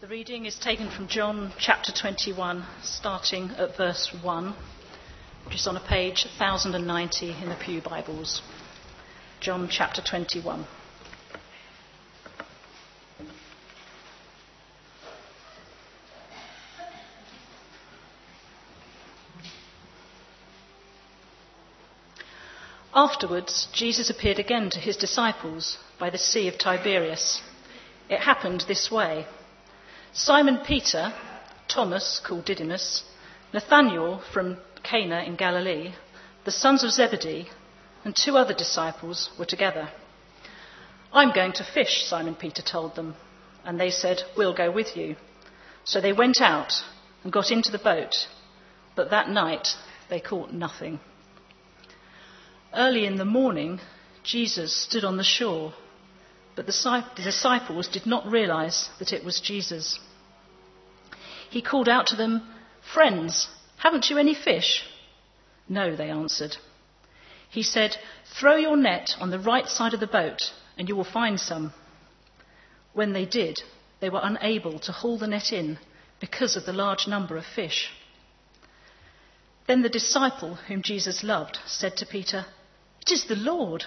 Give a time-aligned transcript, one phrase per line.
[0.00, 4.54] The reading is taken from John chapter 21, starting at verse 1,
[5.44, 8.40] which is on a page 1090 in the Pew Bibles.
[9.40, 10.64] John chapter 21.
[22.94, 27.42] Afterwards, Jesus appeared again to his disciples by the Sea of Tiberias.
[28.08, 29.26] It happened this way
[30.12, 31.12] Simon Peter,
[31.68, 33.04] Thomas, called Didymus,
[33.52, 35.92] Nathanael from Cana in Galilee,
[36.44, 37.48] the sons of Zebedee,
[38.04, 39.88] and two other disciples were together.
[41.12, 43.14] I'm going to fish, Simon Peter told them,
[43.64, 45.14] and they said, We'll go with you.
[45.84, 46.72] So they went out
[47.22, 48.26] and got into the boat,
[48.96, 49.68] but that night
[50.08, 50.98] they caught nothing.
[52.74, 53.80] Early in the morning,
[54.24, 55.72] Jesus stood on the shore,
[56.60, 59.98] but the disciples did not realize that it was Jesus.
[61.48, 62.42] He called out to them,
[62.92, 63.48] Friends,
[63.78, 64.84] haven't you any fish?
[65.70, 66.58] No, they answered.
[67.48, 67.96] He said,
[68.38, 71.72] Throw your net on the right side of the boat, and you will find some.
[72.92, 73.62] When they did,
[74.00, 75.78] they were unable to haul the net in
[76.20, 77.88] because of the large number of fish.
[79.66, 82.44] Then the disciple whom Jesus loved said to Peter,
[83.00, 83.86] it is the Lord.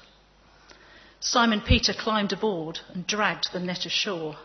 [1.23, 4.37] Simon Peter climbed aboard and dragged the net ashore.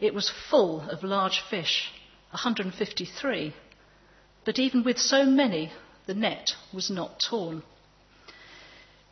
[0.00, 1.88] It was full of large fish,
[2.32, 3.54] 153.
[4.44, 5.72] But even with so many,
[6.06, 7.62] the net was not torn.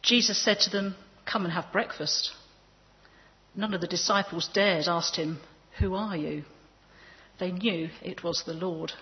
[0.03, 2.32] Jesus said to them, Come and have breakfast.
[3.54, 5.38] None of the disciples dared ask him,
[5.78, 6.44] Who are you?
[7.38, 8.92] They knew it was the Lord.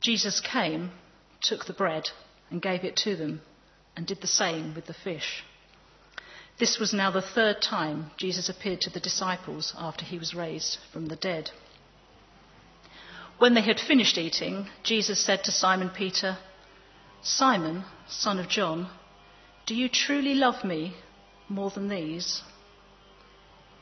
[0.00, 0.90] Jesus came,
[1.40, 2.08] took the bread,
[2.50, 3.42] and gave it to them,
[3.94, 5.44] and did the same with the fish.
[6.58, 10.78] This was now the third time Jesus appeared to the disciples after he was raised
[10.92, 11.50] from the dead.
[13.38, 16.38] When they had finished eating, Jesus said to Simon Peter,
[17.22, 18.88] Simon, son of John,
[19.66, 20.94] do you truly love me
[21.48, 22.42] more than these?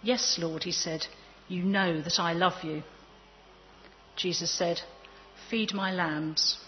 [0.02, 1.06] Yes, Lord, he said,
[1.46, 2.82] you know that I love you.
[4.16, 4.80] Jesus said,
[5.48, 6.58] Feed my lambs.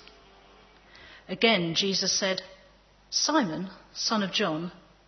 [1.28, 2.42] Again, Jesus said,
[3.10, 4.70] Simon, son of John,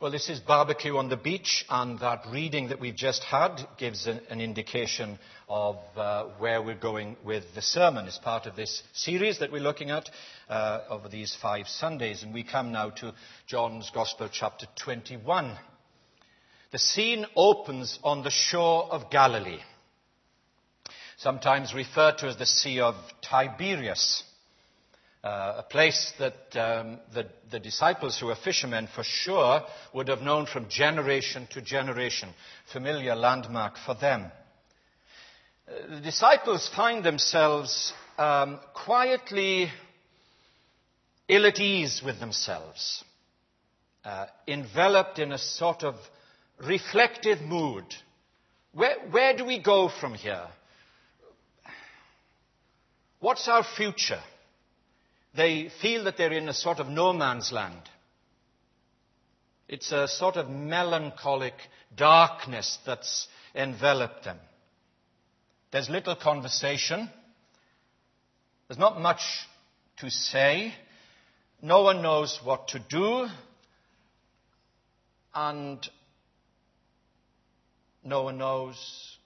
[0.00, 4.06] Well, this is barbecue on the beach, and that reading that we've just had gives
[4.06, 8.84] an, an indication of uh, where we're going with the sermon as part of this
[8.92, 10.08] series that we're looking at
[10.48, 12.22] uh, over these five Sundays.
[12.22, 13.12] And we come now to
[13.48, 15.58] John's Gospel, chapter 21.
[16.70, 19.58] The scene opens on the shore of Galilee
[21.18, 24.22] sometimes referred to as the Sea of Tiberias,
[25.28, 30.22] uh, a place that um, the, the disciples who were fishermen for sure would have
[30.22, 32.30] known from generation to generation,
[32.72, 34.24] familiar landmark for them.
[35.68, 39.68] Uh, the disciples find themselves um, quietly
[41.28, 43.04] ill at ease with themselves,
[44.04, 45.94] uh, enveloped in a sort of
[46.66, 47.84] reflective mood.
[48.72, 50.46] Where, where do we go from here?
[53.20, 54.22] What's our future?
[55.34, 57.82] They feel that they're in a sort of no man's land.
[59.68, 61.54] It's a sort of melancholic
[61.94, 64.38] darkness that's enveloped them.
[65.70, 67.10] There's little conversation.
[68.66, 69.20] There's not much
[69.98, 70.72] to say.
[71.60, 73.26] No one knows what to do.
[75.34, 75.86] And
[78.02, 79.18] no one knows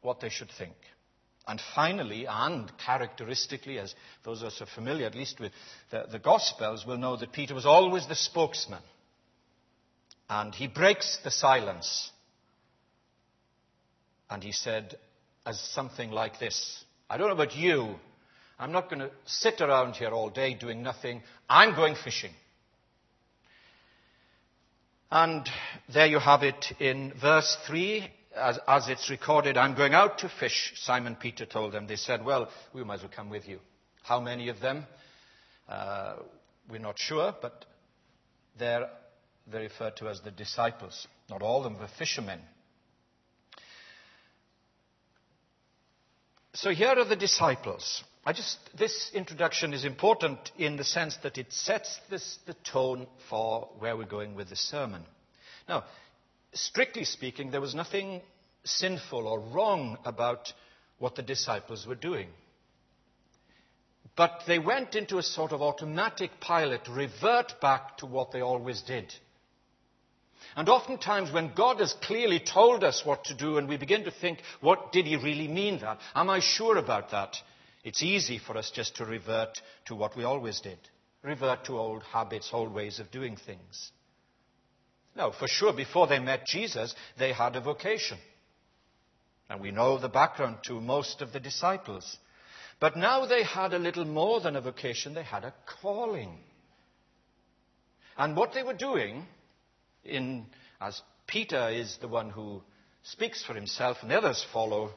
[0.00, 0.76] what they should think.
[1.48, 5.52] And finally, and characteristically, as those of us are familiar at least with
[5.90, 8.82] the, the Gospels will know that Peter was always the spokesman.
[10.28, 12.10] And he breaks the silence.
[14.28, 14.98] And he said,
[15.46, 17.94] as something like this I don't know about you.
[18.58, 21.22] I'm not going to sit around here all day doing nothing.
[21.48, 22.32] I'm going fishing.
[25.10, 25.48] And
[25.92, 30.28] there you have it in verse 3, as, as, it's recorded, I'm going out to
[30.28, 31.86] fish, Simon Peter told them.
[31.86, 33.60] They said, Well, we might as well come with you.
[34.02, 34.86] How many of them?
[35.68, 36.16] Uh,
[36.70, 37.64] we're not sure, but
[38.58, 38.88] they're,
[39.50, 41.06] they're referred to as the disciples.
[41.28, 42.40] Not all of them were fishermen.
[46.54, 48.02] So here are the disciples.
[48.34, 53.70] Just, this introduction is important in the sense that it sets this, the tone for
[53.78, 55.02] where we're going with the sermon.
[55.68, 55.84] Now,
[56.52, 58.22] strictly speaking, there was nothing
[58.64, 60.52] sinful or wrong about
[60.98, 62.28] what the disciples were doing.
[64.16, 68.82] But they went into a sort of automatic pilot, revert back to what they always
[68.82, 69.14] did.
[70.56, 74.10] And oftentimes, when God has clearly told us what to do, and we begin to
[74.10, 76.00] think, what did He really mean that?
[76.14, 77.36] Am I sure about that?
[77.84, 80.78] It's easy for us just to revert to what we always did,
[81.22, 83.92] revert to old habits, old ways of doing things.
[85.18, 88.18] No, for sure, before they met Jesus, they had a vocation.
[89.50, 92.18] And we know the background to most of the disciples.
[92.78, 96.38] But now they had a little more than a vocation, they had a calling.
[98.16, 99.26] And what they were doing,
[100.04, 100.46] in,
[100.80, 102.62] as Peter is the one who
[103.02, 104.90] speaks for himself and the others follow,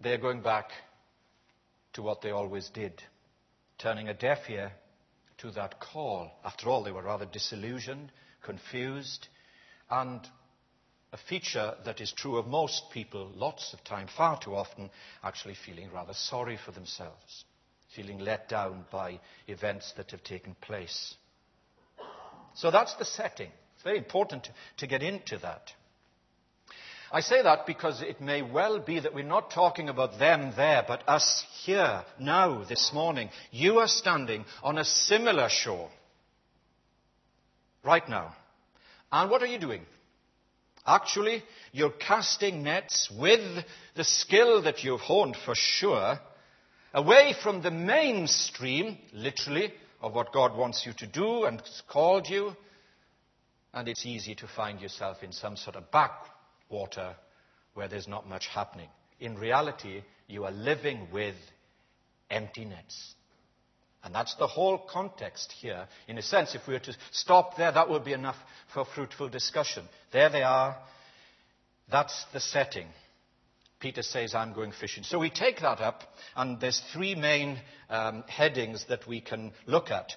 [0.00, 0.70] they're going back
[1.92, 3.02] to what they always did,
[3.78, 4.72] turning a deaf ear
[5.44, 6.30] to that call.
[6.42, 8.10] After all, they were rather disillusioned,
[8.42, 9.28] confused,
[9.90, 10.20] and
[11.12, 14.90] a feature that is true of most people lots of time, far too often,
[15.22, 17.44] actually feeling rather sorry for themselves,
[17.94, 21.14] feeling let down by events that have taken place.
[22.54, 23.50] So that's the setting.
[23.74, 25.72] It's very important to, to get into that.
[27.14, 30.84] I say that because it may well be that we're not talking about them there,
[30.84, 33.28] but us here, now, this morning.
[33.52, 35.90] You are standing on a similar shore.
[37.84, 38.34] Right now.
[39.12, 39.82] And what are you doing?
[40.84, 43.64] Actually, you're casting nets with
[43.94, 46.18] the skill that you've honed for sure,
[46.92, 49.72] away from the mainstream, literally,
[50.02, 52.56] of what God wants you to do and has called you.
[53.72, 56.33] And it's easy to find yourself in some sort of back
[56.68, 57.14] water
[57.74, 58.88] where there's not much happening.
[59.20, 61.34] In reality, you are living with
[62.30, 63.14] empty nets.
[64.02, 65.88] And that's the whole context here.
[66.08, 68.36] In a sense, if we were to stop there, that would be enough
[68.72, 69.84] for fruitful discussion.
[70.12, 70.76] There they are.
[71.90, 72.86] That's the setting.
[73.80, 75.04] Peter says, I'm going fishing.
[75.04, 76.02] So we take that up,
[76.36, 77.58] and there's three main
[77.88, 80.12] um, headings that we can look at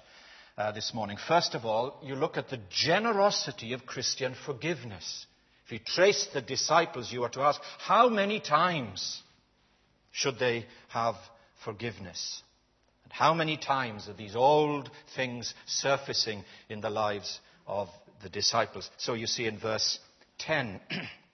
[0.56, 1.16] uh, this morning.
[1.26, 5.26] First of all, you look at the generosity of Christian forgiveness.
[5.68, 9.22] If you trace the disciples, you are to ask, how many times
[10.12, 11.16] should they have
[11.62, 12.42] forgiveness?
[13.04, 17.90] And how many times are these old things surfacing in the lives of
[18.22, 18.88] the disciples?
[18.96, 19.98] So you see in verse
[20.38, 20.80] 10,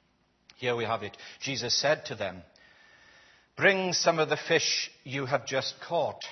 [0.57, 1.17] here we have it.
[1.41, 2.43] Jesus said to them,
[3.57, 6.25] Bring some of the fish you have just caught.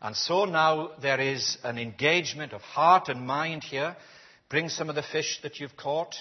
[0.00, 3.96] And so now there is an engagement of heart and mind here.
[4.48, 6.14] Bring some of the fish that you've caught.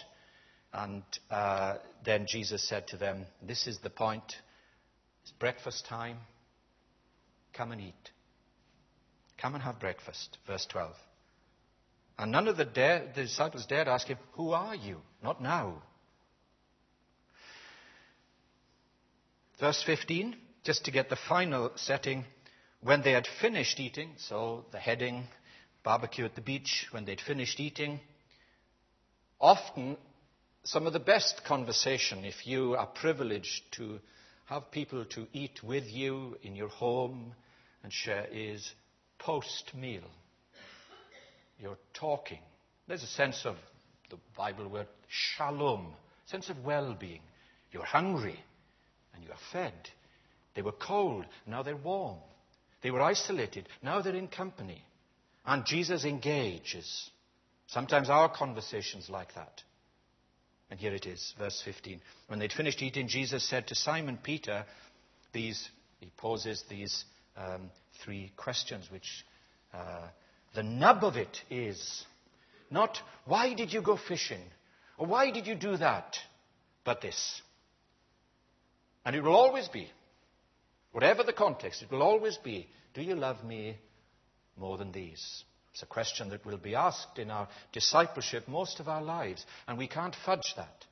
[0.78, 4.36] And uh, then Jesus said to them, This is the point.
[5.24, 6.18] It's breakfast time.
[7.54, 8.12] Come and eat.
[9.42, 10.38] Come and have breakfast.
[10.46, 10.94] Verse 12.
[12.20, 14.98] And none of the, the disciples dared ask him, Who are you?
[15.24, 15.82] Not now.
[19.60, 22.24] Verse 15, just to get the final setting.
[22.82, 25.24] When they had finished eating, so the heading,
[25.84, 28.00] barbecue at the beach, when they'd finished eating,
[29.42, 29.98] often
[30.68, 34.00] some of the best conversation, if you are privileged to
[34.48, 37.34] have people to eat with you in your home
[37.84, 38.70] and share, is
[39.18, 40.04] post meal.
[41.58, 42.40] You're talking.
[42.86, 43.56] There's a sense of
[44.10, 45.94] the Bible word shalom,
[46.26, 47.22] sense of well being.
[47.72, 48.38] You're hungry
[49.14, 49.74] and you are fed.
[50.54, 52.18] They were cold, now they're warm.
[52.82, 53.70] They were isolated.
[53.82, 54.84] Now they're in company.
[55.46, 57.10] And Jesus engages.
[57.68, 59.64] Sometimes our conversations like that.
[60.70, 62.02] And here it is, verse 15.
[62.28, 64.66] When they'd finished eating, Jesus said to Simon Peter,
[65.32, 65.70] these,
[66.00, 67.06] he poses these
[67.38, 67.70] um,
[68.04, 69.26] three questions, which
[69.74, 70.08] uh,
[70.56, 72.06] the nub of it is
[72.70, 74.42] not, why did you go fishing?
[74.98, 76.18] Or why did you do that?
[76.84, 77.42] But this.
[79.06, 79.90] And it will always be,
[80.92, 83.78] whatever the context, it will always be, do you love me
[84.58, 85.44] more than these?
[85.78, 89.78] It's a question that will be asked in our discipleship most of our lives, and
[89.78, 90.86] we can't fudge that.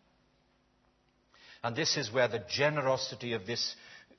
[1.63, 3.75] And this is where the generosity of this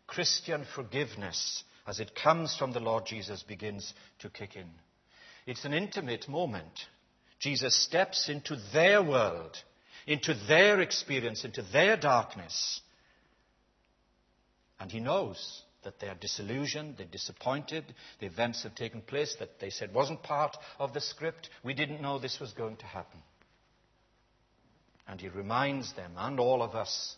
[0.08, 4.68] Christian forgiveness, as it comes from the Lord Jesus, begins to kick in.
[5.46, 6.80] It's an intimate moment.
[7.38, 9.56] Jesus steps into their world,
[10.04, 12.80] into their experience, into their darkness.
[14.80, 17.84] And he knows that they are disillusioned, they're disappointed,
[18.18, 21.48] the events have taken place that they said wasn't part of the script.
[21.62, 23.20] We didn't know this was going to happen.
[25.06, 27.16] And he reminds them and all of us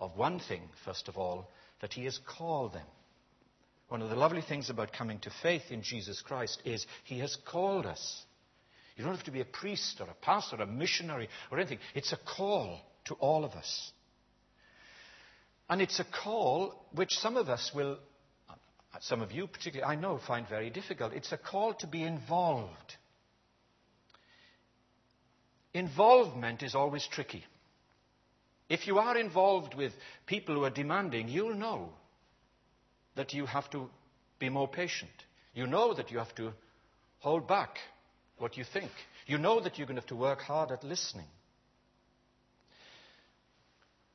[0.00, 1.48] of one thing, first of all,
[1.80, 2.86] that he has called them.
[3.88, 7.36] One of the lovely things about coming to faith in Jesus Christ is he has
[7.46, 8.24] called us.
[8.96, 11.78] You don't have to be a priest or a pastor or a missionary or anything.
[11.94, 13.92] It's a call to all of us.
[15.70, 17.96] And it's a call which some of us will,
[19.02, 21.12] some of you particularly, I know, find very difficult.
[21.12, 22.96] It's a call to be involved.
[25.72, 27.44] Involvement is always tricky.
[28.68, 29.92] If you are involved with
[30.26, 31.90] people who are demanding, you'll know
[33.14, 33.88] that you have to
[34.40, 35.10] be more patient.
[35.54, 36.52] You know that you have to
[37.20, 37.76] hold back
[38.38, 38.90] what you think.
[39.28, 41.28] You know that you're going to have to work hard at listening.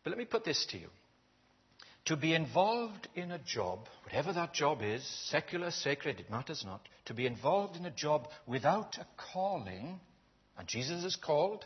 [0.03, 0.89] But let me put this to you.
[2.05, 6.81] To be involved in a job, whatever that job is, secular, sacred, it matters not,
[7.05, 9.99] to be involved in a job without a calling,
[10.57, 11.65] and Jesus is called,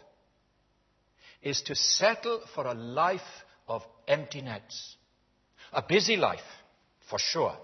[1.41, 3.21] is to settle for a life
[3.67, 4.95] of empty nets.
[5.73, 6.39] A busy life,
[7.09, 7.55] for sure.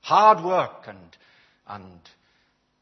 [0.00, 1.16] Hard work and,
[1.66, 2.00] and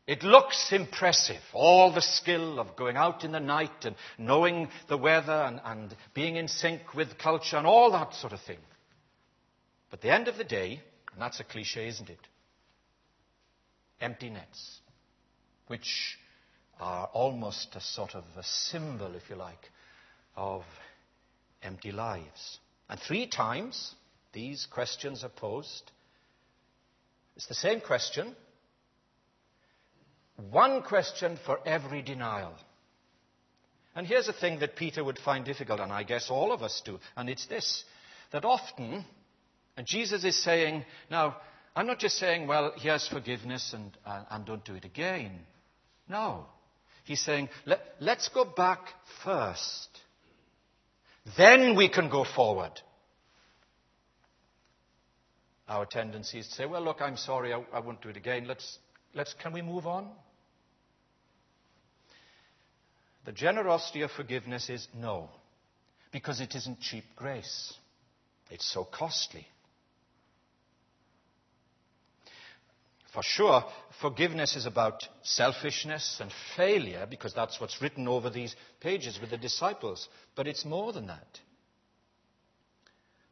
[0.07, 4.97] it looks impressive, all the skill of going out in the night and knowing the
[4.97, 8.59] weather and, and being in sync with culture and all that sort of thing.
[9.91, 10.81] But the end of the day,
[11.13, 12.21] and that's a cliche, isn't it?
[14.01, 14.81] Empty nets,
[15.67, 16.19] which
[16.79, 19.71] are almost a sort of a symbol, if you like,
[20.37, 20.63] of
[21.63, 22.59] empty lives.
[22.89, 23.95] And three times
[24.33, 25.91] these questions are posed.
[27.35, 28.37] It's the same question
[30.51, 32.55] one question for every denial.
[33.95, 36.83] And here's a thing that Peter would find difficult, and I guess all of us
[36.85, 37.85] do, and it's this
[38.33, 39.05] that often,
[39.77, 41.37] and Jesus is saying, now,
[41.75, 45.33] I'm not just saying, well, here's forgiveness and, uh, and don't do it again.
[46.09, 46.47] No.
[47.05, 48.81] He's saying, Let, let's go back
[49.23, 49.89] first.
[51.37, 52.73] Then we can go forward.
[55.69, 58.47] Our tendency is to say, well, look, I'm sorry, I, I won't do it again.
[58.47, 58.79] Let's,
[59.15, 60.09] let's, can we move on?
[63.27, 65.29] The generosity of forgiveness is no,
[66.13, 67.75] because it isn't cheap grace.
[68.51, 69.47] It's so costly.
[73.13, 73.65] For sure,
[74.01, 79.39] forgiveness is about selfishness and failure, because that's what's written over these pages with the
[79.39, 80.09] disciples.
[80.37, 81.41] But it's more than that.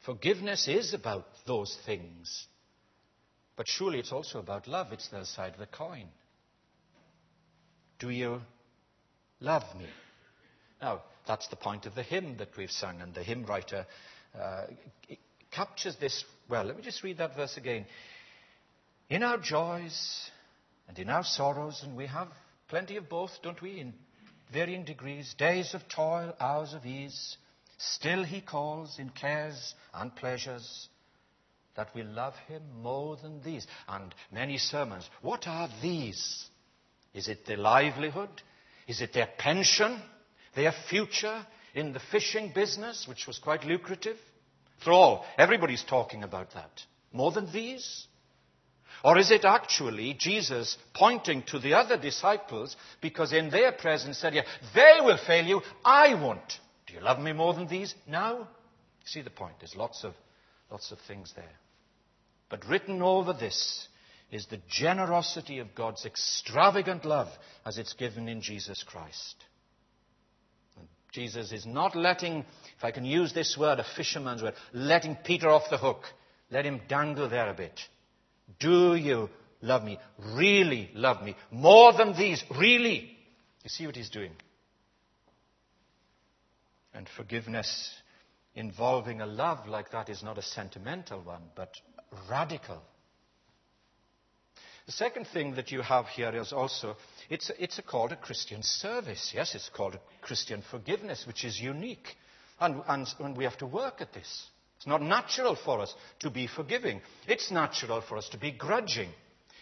[0.04, 2.46] Forgiveness is about those things.
[3.56, 4.92] But surely it's also about love.
[4.92, 6.08] It's the other side of the coin.
[8.00, 8.40] Do you
[9.44, 9.86] love me.
[10.80, 13.86] Now, that's the point of the hymn that we've sung, and the hymn writer
[14.38, 14.64] uh,
[15.50, 16.64] captures this well.
[16.64, 17.86] Let me just read that verse again.
[19.08, 20.30] In our joys
[20.88, 22.28] and in our sorrows, and we have
[22.68, 23.94] plenty of both, don't we, in
[24.52, 27.36] varying degrees, days of toil, hours of ease,
[27.78, 30.88] still he calls in cares and pleasures
[31.76, 33.66] that we love him more than these.
[33.88, 35.08] And many sermons.
[35.22, 36.46] What are these?
[37.12, 38.30] Is it the livelihood?
[38.86, 40.00] Is it their pension,
[40.54, 44.16] their future in the fishing business, which was quite lucrative?
[44.78, 46.82] After all, everybody's talking about that.
[47.12, 48.06] More than these?
[49.02, 54.34] Or is it actually Jesus pointing to the other disciples because in their presence said,
[54.34, 56.58] yeah, they will fail you, I won't.
[56.86, 57.94] Do you love me more than these?
[58.06, 58.48] Now?
[59.04, 59.56] See the point.
[59.60, 60.14] There's lots of,
[60.70, 61.44] lots of things there.
[62.48, 63.88] But written over this
[64.31, 67.28] is the generosity of God's extravagant love
[67.64, 69.37] as it's given in Jesus Christ.
[70.76, 72.45] And Jesus is not letting,
[72.76, 76.02] if I can use this word, a fisherman's word, letting Peter off the hook.
[76.50, 77.81] Let him dangle there a bit.
[78.61, 79.31] Do you
[79.62, 79.99] love me?
[80.35, 81.37] Really love me?
[81.50, 82.43] More than these?
[82.59, 83.16] Really?
[83.62, 84.33] You see what he's doing?
[86.93, 87.90] And forgiveness
[88.54, 91.73] involving a love like that is not a sentimental one, but
[92.31, 92.83] radical.
[94.86, 96.96] The second thing that you have here is also,
[97.30, 99.32] it's, it's a call to Christian service.
[99.34, 102.16] Yes, it's called a Christian forgiveness, which is unique.
[102.60, 104.46] And, and, and we have to work at this.
[104.76, 107.00] It's not natural for us to be forgiving.
[107.26, 109.08] It's natural for us to be grudging.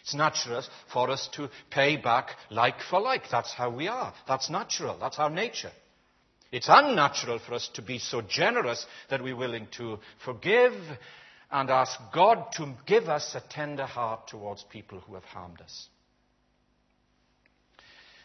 [0.02, 3.30] It's natural for us to pay back like for like.
[3.30, 4.12] That's how we are.
[4.26, 4.98] That's natural.
[4.98, 5.70] That's our nature.
[6.50, 10.74] It's unnatural for us to be so generous that we're willing to forgive
[11.52, 15.88] and ask God to give us a tender heart towards people who have harmed us.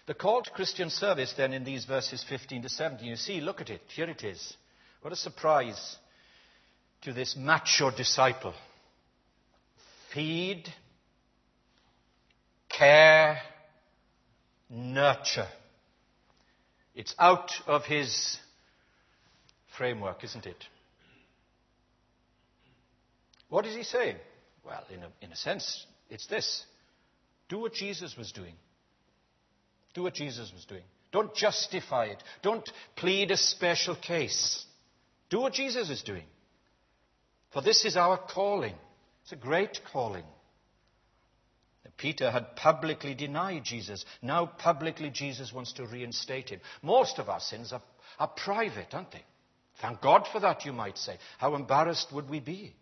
[0.08, 3.60] The call to Christian service, then, in these verses 15 to 17, you see, look
[3.60, 3.82] at it.
[3.94, 4.56] Here it is.
[5.02, 5.98] What a surprise
[7.02, 8.54] to this macho disciple.
[10.14, 10.64] Feed,
[12.70, 13.40] care,
[14.70, 15.50] nurture.
[16.96, 18.38] It's out of his
[19.78, 20.64] framework, isn't it?
[23.50, 24.18] What is he saying?
[24.66, 26.66] Well, in a, in a sense, it's this
[27.50, 28.54] do what Jesus was doing.
[29.94, 30.84] Do what Jesus was doing.
[31.12, 32.22] Don't justify it.
[32.42, 34.66] Don't plead a special case.
[35.30, 36.26] Do what Jesus is doing.
[37.54, 38.76] For this is our calling.
[39.24, 40.26] It's a great calling.
[41.98, 44.06] Peter had publicly denied Jesus.
[44.22, 46.60] Now, publicly, Jesus wants to reinstate him.
[46.82, 47.82] Most of our sins are,
[48.20, 49.24] are private, aren't they?
[49.82, 51.18] Thank God for that, you might say.
[51.40, 52.76] How embarrassed would we be?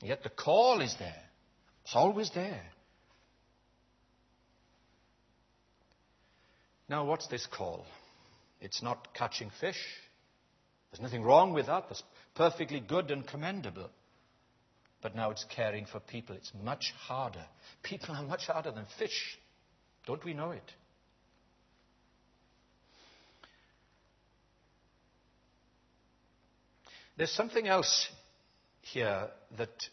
[0.00, 1.22] Yet the call is there.
[1.84, 2.62] It's always there.
[6.88, 7.84] Now, what's this call?
[8.60, 9.82] It's not catching fish.
[10.90, 11.84] There's nothing wrong with that.
[11.88, 12.02] That's
[12.34, 13.90] perfectly good and commendable.
[15.02, 16.34] But now it's caring for people.
[16.34, 17.44] It's much harder.
[17.82, 19.38] People are much harder than fish.
[20.06, 20.72] Don't we know it?
[27.16, 28.08] There's something else
[28.92, 29.88] here that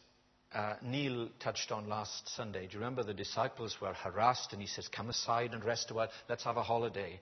[0.54, 2.68] uh, Neil touched on last Sunday.
[2.68, 5.94] Do you remember the disciples were harassed and he says, Come aside and rest a
[5.94, 6.10] while.
[6.30, 7.20] Let's have a holiday.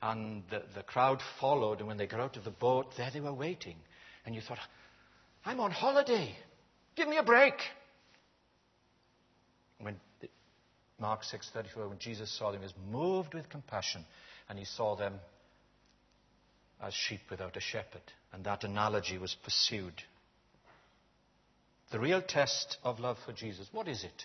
[0.00, 3.20] And the, the crowd followed, and when they got out of the boat, there they
[3.20, 3.76] were waiting.
[4.26, 4.58] And you thought,
[5.44, 6.34] I'm on holiday.
[6.96, 7.54] Give me a break.
[9.78, 10.00] When
[10.98, 14.04] Mark 6:34, when Jesus saw them, he was moved with compassion,
[14.48, 15.14] and he saw them
[16.80, 18.02] as sheep without a shepherd.
[18.32, 19.94] And that analogy was pursued.
[21.92, 24.24] The real test of love for Jesus, what is it?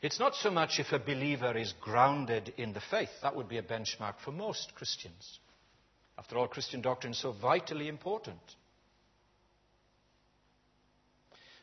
[0.00, 3.10] It's not so much if a believer is grounded in the faith.
[3.22, 5.40] That would be a benchmark for most Christians.
[6.18, 8.40] After all, Christian doctrine is so vitally important.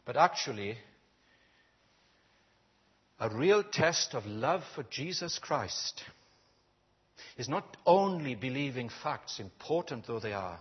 [0.05, 0.77] But actually,
[3.19, 6.03] a real test of love for Jesus Christ
[7.37, 10.59] is not only believing facts, important though they are,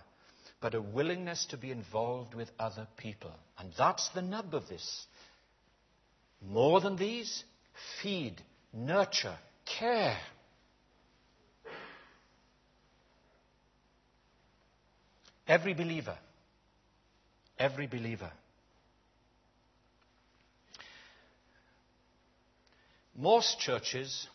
[0.63, 3.33] but a willingness to be involved with other people.
[3.59, 5.07] And that's the nub of this.
[6.41, 7.43] More than these,
[8.01, 8.41] feed,
[8.73, 10.17] nurture, care.
[15.49, 16.17] Every believer,
[17.59, 18.31] every believer.
[23.17, 24.29] Most churches,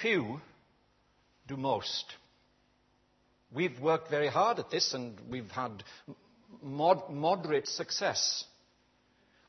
[0.00, 0.40] few
[1.46, 2.04] do most.
[3.54, 5.82] We've worked very hard at this and we've had
[6.62, 8.44] mod- moderate success.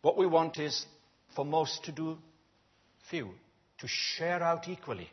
[0.01, 0.85] What we want is
[1.35, 2.17] for most to do
[3.09, 3.31] few,
[3.79, 5.09] to share out equally.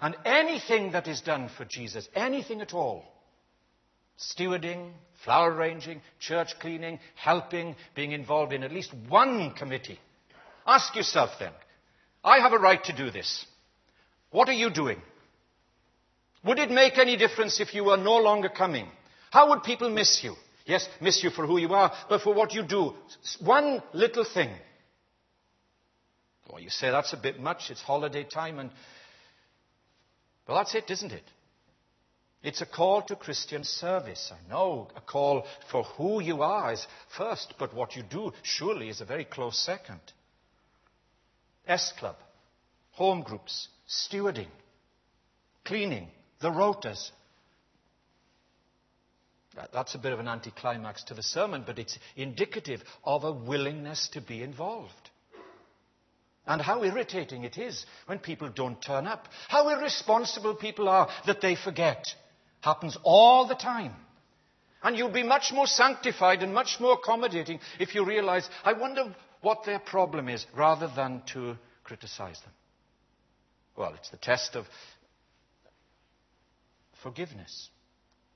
[0.00, 3.04] And anything that is done for Jesus, anything at all,
[4.18, 4.92] stewarding,
[5.24, 9.98] flower arranging, church cleaning, helping, being involved in at least one committee.
[10.66, 11.52] Ask yourself then,
[12.22, 13.46] I have a right to do this.
[14.30, 15.00] What are you doing?
[16.46, 18.86] Would it make any difference if you were no longer coming?
[19.30, 20.36] How would people miss you?
[20.64, 22.94] Yes, miss you for who you are, but for what you do.
[23.40, 24.50] One little thing.
[26.48, 28.70] Well, you say that's a bit much, it's holiday time, and.
[30.46, 31.24] Well, that's it, isn't it?
[32.42, 34.32] It's a call to Christian service.
[34.32, 38.88] I know a call for who you are is first, but what you do surely
[38.88, 40.00] is a very close second.
[41.66, 42.16] S Club,
[42.92, 44.50] home groups, stewarding,
[45.64, 46.08] cleaning,
[46.40, 47.10] the rotas.
[49.72, 54.08] That's a bit of an anticlimax to the sermon, but it's indicative of a willingness
[54.12, 55.10] to be involved.
[56.46, 59.28] And how irritating it is when people don't turn up.
[59.48, 62.06] How irresponsible people are that they forget.
[62.60, 63.94] Happens all the time.
[64.82, 69.14] And you'll be much more sanctified and much more accommodating if you realize, I wonder
[69.40, 72.52] what their problem is, rather than to criticize them.
[73.76, 74.66] Well, it's the test of
[77.02, 77.70] forgiveness,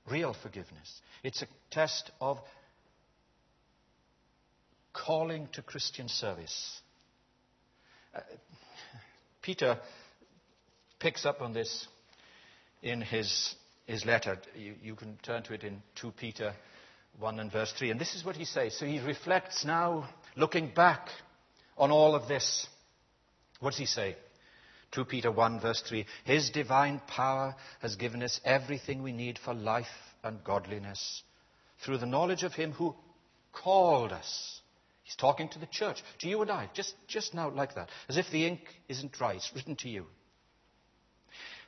[0.09, 1.01] real forgiveness.
[1.23, 2.39] It's a test of
[4.93, 6.81] calling to Christian service.
[8.15, 8.19] Uh,
[9.41, 9.79] Peter
[10.99, 11.87] picks up on this
[12.81, 14.37] in his, his letter.
[14.55, 16.53] You, you can turn to it in 2 Peter
[17.19, 17.91] 1 and verse 3.
[17.91, 18.77] And this is what he says.
[18.77, 21.09] So he reflects now, looking back
[21.77, 22.67] on all of this.
[23.59, 24.15] What does he say?
[24.91, 29.53] 2 Peter 1, verse 3 His divine power has given us everything we need for
[29.53, 29.87] life
[30.23, 31.23] and godliness
[31.83, 32.95] through the knowledge of Him who
[33.53, 34.61] called us.
[35.03, 38.17] He's talking to the church, to you and I, just, just now like that, as
[38.17, 39.33] if the ink isn't dry.
[39.33, 40.05] It's written to you.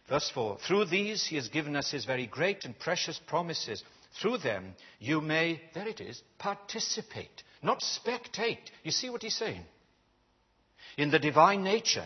[0.09, 3.83] Verse 4 Through these He has given us His very great and precious promises.
[4.21, 8.69] Through them you may, there it is, participate, not spectate.
[8.83, 9.63] You see what He's saying?
[10.97, 12.05] In the divine nature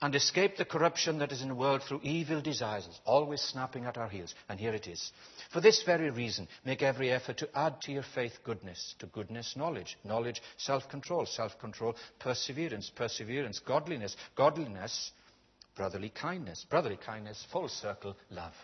[0.00, 3.96] and escape the corruption that is in the world through evil desires, always snapping at
[3.96, 4.34] our heels.
[4.48, 5.12] And here it is.
[5.52, 9.56] For this very reason, make every effort to add to your faith goodness, to goodness,
[9.56, 15.10] knowledge, knowledge, self control, self control, perseverance, perseverance, godliness, godliness,
[15.74, 18.54] brotherly kindness, brotherly kindness, full circle, love.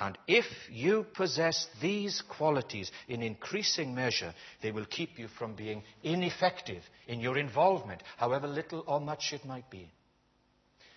[0.00, 5.82] And if you possess these qualities in increasing measure, they will keep you from being
[6.02, 9.90] ineffective in your involvement, however little or much it might be.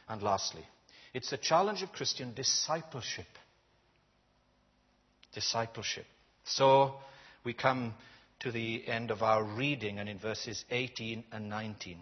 [0.07, 0.65] And lastly,
[1.13, 3.27] it's the challenge of Christian discipleship.
[5.33, 6.05] Discipleship.
[6.45, 6.95] So
[7.43, 7.93] we come
[8.39, 11.97] to the end of our reading, and in verses 18 and 19,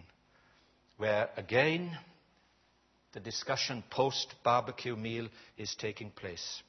[0.98, 1.98] where again
[3.14, 6.62] the discussion post barbecue meal is taking place.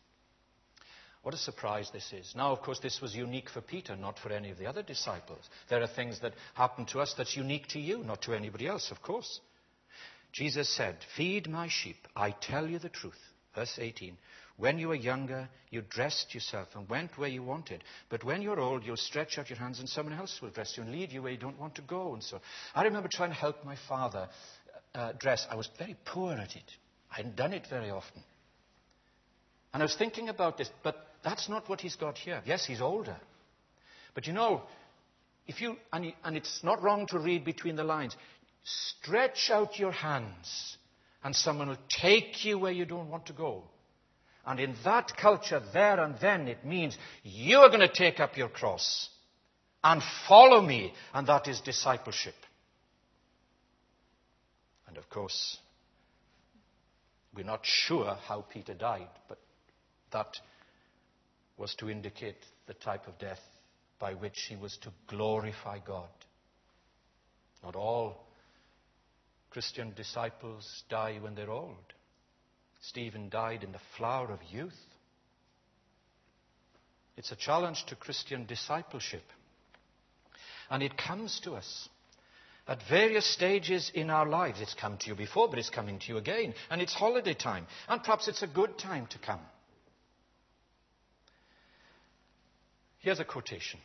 [1.23, 2.35] What a surprise this is.
[2.35, 5.49] Now, of course, this was unique for Peter, not for any of the other disciples.
[5.69, 8.91] There are things that happen to us that's unique to you, not to anybody else,
[8.91, 9.41] of course.
[10.33, 12.09] Jesus said, Feed my sheep.
[12.17, 13.19] I tell you the truth.
[13.55, 14.17] Verse 18.
[14.57, 17.85] When you were younger, you dressed yourself and went where you wanted.
[18.09, 20.83] But when you're old, you'll stretch out your hands and someone else will dress you
[20.83, 22.15] and lead you where you don't want to go.
[22.15, 22.41] And so
[22.75, 24.29] I remember trying to help my father
[24.95, 25.47] uh, dress.
[25.51, 26.71] I was very poor at it.
[27.11, 28.23] I hadn't done it very often.
[29.73, 32.43] And I was thinking about this, but that's not what he's got here.
[32.45, 33.17] Yes, he's older.
[34.15, 34.63] But you know,
[35.47, 38.17] if you, and, and it's not wrong to read between the lines,
[38.65, 40.77] stretch out your hands
[41.25, 43.65] and someone will take you where you don't want to go.
[44.45, 48.37] And in that culture, there and then, it means you are going to take up
[48.37, 49.09] your cross
[49.85, 52.35] and follow me, and that is discipleship.
[54.89, 55.59] And of course,
[57.35, 59.39] we're not sure how Peter died, but
[60.13, 60.37] that
[61.57, 62.37] was to indicate
[62.67, 63.41] the type of death
[63.99, 66.09] by which he was to glorify God.
[67.63, 68.27] Not all
[69.51, 71.77] Christian disciples die when they're old.
[72.81, 74.73] Stephen died in the flower of youth.
[77.17, 79.23] It's a challenge to Christian discipleship.
[80.71, 81.89] And it comes to us
[82.67, 84.61] at various stages in our lives.
[84.61, 86.55] It's come to you before, but it's coming to you again.
[86.71, 87.67] And it's holiday time.
[87.89, 89.41] And perhaps it's a good time to come.
[93.03, 93.81] Here's a quotation.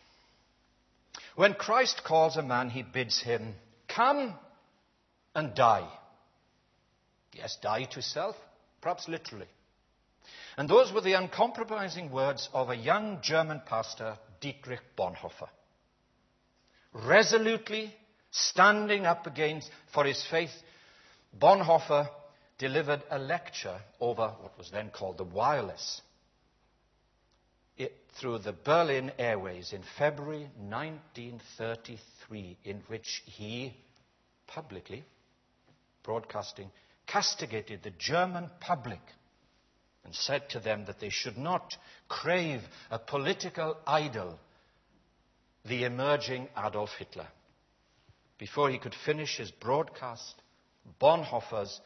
[1.36, 3.56] When Christ calls a man, he bids him,
[3.88, 4.36] Come
[5.36, 5.88] and die.
[7.34, 8.36] Yes, die to self,
[8.80, 9.48] perhaps literally.
[10.56, 15.50] And those were the uncompromising words of a young German pastor, Dietrich Bonhoeffer.
[16.94, 17.96] Resolutely
[18.30, 20.52] standing up against for his faith,
[21.40, 22.10] Bonhoeffer
[22.60, 26.02] delivered a lecture over what was then called the wireless
[27.78, 33.76] it, through the Berlin Airways in February 1933, in which he
[34.48, 35.04] publicly,
[36.04, 36.72] broadcasting,
[37.06, 39.02] castigated the German public
[40.04, 44.40] and said to them that they should not crave a political idol,
[45.66, 47.28] the emerging Adolf Hitler.
[48.38, 50.36] Before he could finish his broadcast,
[51.02, 51.82] Bonhoeffer's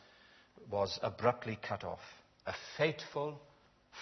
[0.69, 1.99] was abruptly cut off.
[2.45, 3.41] A fateful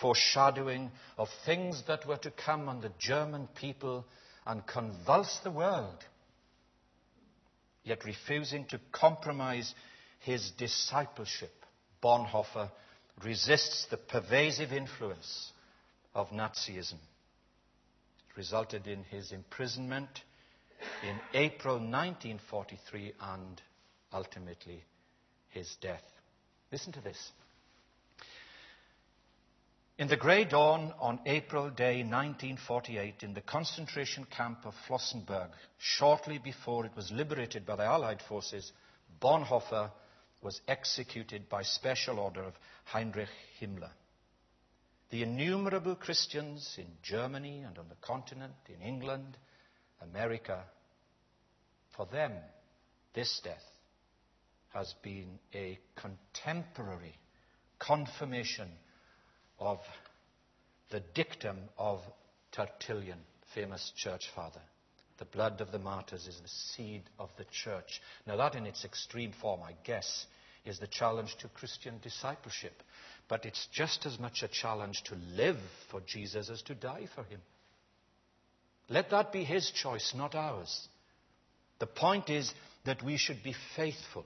[0.02, 4.06] foreshadowing of things that were to come on the German people
[4.46, 6.04] and convulse the world,
[7.84, 9.74] yet refusing to compromise
[10.20, 11.54] his discipleship.
[12.02, 12.72] Bonhoeffer
[13.24, 15.52] resists the pervasive influence
[16.14, 16.94] of Nazism.
[16.94, 20.22] It resulted in his imprisonment
[21.04, 23.62] in April 1943 and
[24.14, 24.84] ultimately
[25.50, 26.04] his death.
[26.72, 27.32] Listen to this.
[30.00, 36.38] In the grey dawn on April Day 1948, in the concentration camp of Flossenburg, shortly
[36.38, 38.72] before it was liberated by the Allied forces,
[39.20, 39.92] Bonhoeffer
[40.42, 42.54] was executed by special order of
[42.86, 43.28] Heinrich
[43.60, 43.92] Himmler.
[45.10, 49.36] The innumerable Christians in Germany and on the continent, in England,
[50.02, 50.64] America,
[51.98, 52.32] for them,
[53.14, 53.66] this death
[54.70, 57.20] has been a contemporary
[57.80, 58.70] confirmation
[59.60, 59.80] of
[60.90, 62.00] the dictum of
[62.52, 63.20] Tertullian,
[63.54, 64.62] famous church father.
[65.18, 68.02] The blood of the martyrs is the seed of the church.
[68.26, 70.26] Now, that in its extreme form, I guess,
[70.66, 72.82] is the challenge to Christian discipleship.
[73.28, 75.60] But it's just as much a challenge to live
[75.92, 77.42] for Jesus as to die for him.
[78.88, 80.88] Let that be his choice, not ours.
[81.80, 82.52] The point is
[82.86, 84.26] that we should be faithful.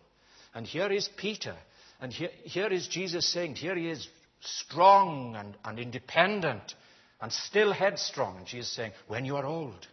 [0.54, 1.56] And here is Peter.
[2.00, 4.08] And here, here is Jesus saying, here he is
[4.44, 6.76] strong and, and independent
[7.22, 8.38] and still headstrong.
[8.38, 9.88] And Jesus is saying, when you are old,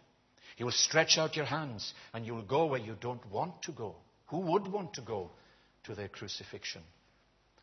[0.57, 3.71] you will stretch out your hands and you will go where you don't want to
[3.71, 3.95] go.
[4.27, 5.31] Who would want to go
[5.85, 6.81] to their crucifixion?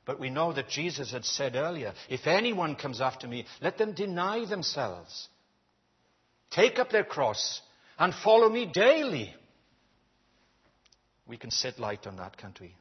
[0.05, 3.93] But we know that Jesus had said earlier, if anyone comes after me, let them
[3.93, 5.29] deny themselves,
[6.51, 7.61] take up their cross,
[7.99, 9.35] and follow me daily.
[11.27, 12.75] We can set light on that, can't we?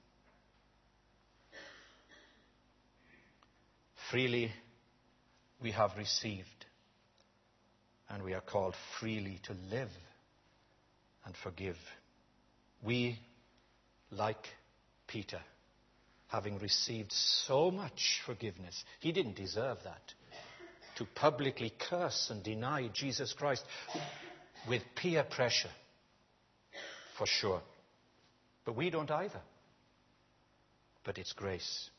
[4.11, 4.51] Freely
[5.61, 6.65] we have received,
[8.09, 9.89] and we are called freely to live
[11.25, 11.77] and forgive.
[12.81, 13.19] We,
[14.11, 14.47] like
[15.07, 15.41] Peter,
[16.27, 20.13] having received so much forgiveness, he didn't deserve that.
[20.97, 23.63] To publicly curse and deny Jesus Christ
[24.69, 25.71] with peer pressure,
[27.17, 27.61] for sure.
[28.63, 29.41] But we don't either.
[31.03, 31.89] But it's grace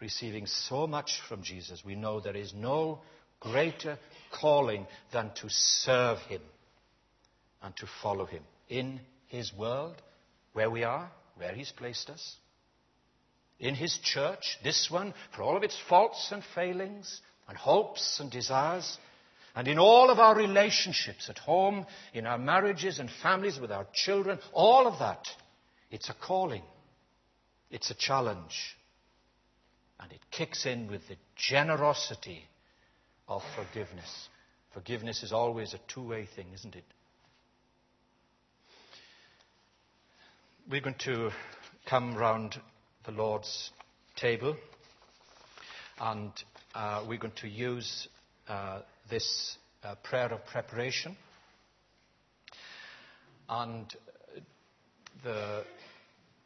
[0.00, 3.00] receiving so much from Jesus, we know there is no
[3.40, 3.98] greater
[4.30, 6.42] calling than to serve Him
[7.62, 10.00] and to follow Him in His world,
[10.52, 12.36] where we are, where He's placed us,
[13.58, 18.30] in His church, this one, for all of its faults and failings and hopes and
[18.30, 18.98] desires,
[19.54, 23.86] and in all of our relationships at home, in our marriages and families, with our
[23.94, 25.26] children, all of that.
[25.90, 26.62] It's a calling.
[27.70, 28.75] It's a challenge.
[30.00, 32.44] And it kicks in with the generosity
[33.28, 34.28] of forgiveness.
[34.74, 36.84] Forgiveness is always a two way thing, isn't it?
[40.70, 41.30] We're going to
[41.86, 42.60] come round
[43.04, 43.70] the Lord's
[44.16, 44.56] table
[45.98, 46.32] and
[46.74, 48.08] uh, we're going to use
[48.48, 51.16] uh, this uh, prayer of preparation.
[53.48, 53.86] And
[55.22, 55.64] the,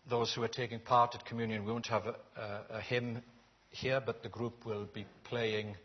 [0.08, 3.22] those who are taking part at communion, we won't have a, a, a hymn
[3.70, 5.76] here, but the group will be playing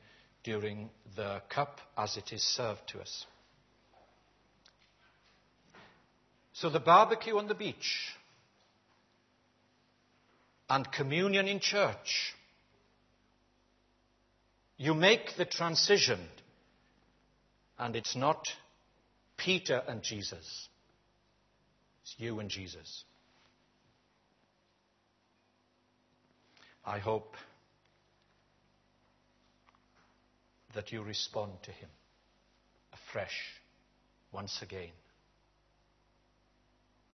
[0.43, 3.26] during the cup as it is served to us.
[6.54, 8.15] So the barbecue on the beach
[10.69, 12.34] and communion in church.
[14.78, 16.19] You make the transition,
[17.80, 18.48] and it's not
[19.38, 20.67] Peter and Jesus,
[22.02, 23.04] it's you and Jesus.
[26.86, 27.36] I hope
[30.76, 31.90] that you respond to Him
[32.94, 33.40] afresh
[34.32, 34.92] once again.